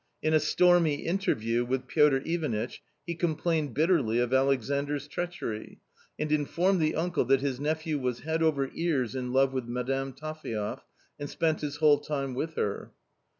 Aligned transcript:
In 0.23 0.33
a 0.33 0.39
stormy 0.39 0.95
interview 1.05 1.63
with 1.63 1.85
Piotr 1.85 2.21
Ivanitch 2.25 2.81
he 3.05 3.13
complained 3.13 3.75
bitterly 3.75 4.17
of 4.17 4.31
AlexanoVs 4.31 5.07
treachery 5.07 5.79
and 6.17 6.31
informed 6.31 6.79
the 6.81 6.95
uncle 6.95 7.23
that 7.25 7.41
his 7.41 7.59
nephew 7.59 7.99
was 7.99 8.21
head 8.21 8.41
over 8.41 8.71
ears 8.73 9.13
in 9.13 9.31
love 9.31 9.53
with 9.53 9.65
Madame 9.65 10.13
Taphaev 10.13 10.81
and 11.19 11.29
spent 11.29 11.61
his 11.61 11.75
whole 11.75 11.99
time 11.99 12.33
with 12.33 12.55
her. 12.55 12.91